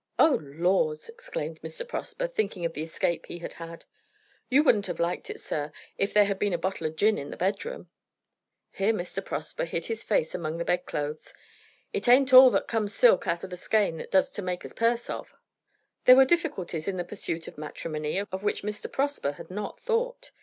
"Oh 0.17 0.39
laws!" 0.43 1.09
exclaimed 1.09 1.61
Mr. 1.61 1.87
Prosper, 1.87 2.25
thinking 2.27 2.65
of 2.65 2.73
the 2.73 2.81
escape 2.81 3.27
he 3.27 3.37
had 3.37 3.53
had. 3.61 3.85
"You 4.49 4.63
wouldn't 4.63 4.87
have 4.87 4.99
liked 4.99 5.29
it, 5.29 5.39
sir, 5.39 5.71
if 5.95 6.11
there 6.11 6.25
had 6.25 6.39
been 6.39 6.53
a 6.53 6.57
bottle 6.57 6.87
of 6.87 6.95
gin 6.95 7.19
in 7.19 7.29
the 7.29 7.37
bedroom!" 7.37 7.87
Here 8.71 8.93
Mr. 8.93 9.23
Prosper 9.23 9.63
hid 9.65 9.85
his 9.85 10.01
face 10.01 10.33
among 10.33 10.57
the 10.57 10.65
bedclothes. 10.65 11.35
"It 11.93 12.07
ain't 12.07 12.33
all 12.33 12.49
that 12.49 12.67
comes 12.67 12.95
silk 12.95 13.27
out 13.27 13.43
of 13.43 13.51
the 13.51 13.57
skein 13.57 13.97
that 13.97 14.09
does 14.09 14.31
to 14.31 14.41
make 14.41 14.65
a 14.65 14.69
purse 14.69 15.07
of." 15.07 15.35
There 16.05 16.15
were 16.15 16.25
difficulties 16.25 16.87
in 16.87 16.97
the 16.97 17.03
pursuit 17.05 17.47
of 17.47 17.59
matrimony 17.59 18.17
of 18.17 18.41
which 18.41 18.63
Mr. 18.63 18.91
Prosper 18.91 19.33
had 19.33 19.51
not 19.51 19.79
thought. 19.79 20.31